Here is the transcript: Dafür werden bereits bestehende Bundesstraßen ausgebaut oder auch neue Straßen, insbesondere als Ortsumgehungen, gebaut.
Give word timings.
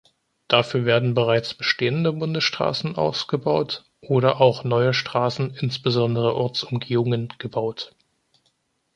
Dafür 0.47 0.85
werden 0.85 1.13
bereits 1.13 1.53
bestehende 1.53 2.11
Bundesstraßen 2.11 2.95
ausgebaut 2.95 3.85
oder 4.01 4.41
auch 4.41 4.63
neue 4.63 4.95
Straßen, 4.95 5.53
insbesondere 5.55 6.29
als 6.29 6.37
Ortsumgehungen, 6.37 7.31
gebaut. 7.37 7.93